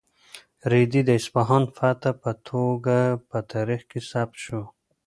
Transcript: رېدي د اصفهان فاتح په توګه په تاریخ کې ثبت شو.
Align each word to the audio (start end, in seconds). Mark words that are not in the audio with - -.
رېدي 0.71 1.01
د 1.05 1.09
اصفهان 1.19 1.63
فاتح 1.77 2.13
په 2.23 2.31
توګه 2.49 2.97
په 3.29 3.37
تاریخ 3.51 3.81
کې 3.89 3.99
ثبت 4.09 4.35
شو. 4.45 4.61